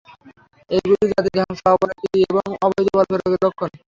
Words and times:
এইগুলি 0.69 1.05
জাতির 1.11 1.33
ধ্বংস, 1.37 1.61
অবনতি 1.69 2.07
এবং 2.23 2.45
অবৈধ 2.65 2.87
বলপ্রয়োগের 2.95 3.41
লক্ষণ। 3.43 3.69